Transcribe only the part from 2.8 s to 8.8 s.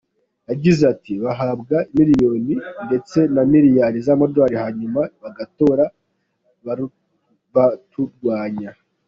ndetse na miliyari z’amadolari hanyuma bagatora baturwanya.